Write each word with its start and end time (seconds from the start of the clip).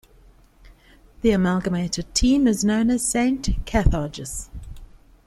The 1.21 1.29
amalgamated 1.29 2.15
team 2.15 2.47
is 2.47 2.65
known 2.65 2.89
as 2.89 3.07
Saint 3.07 3.43
Carthages. 3.67 4.49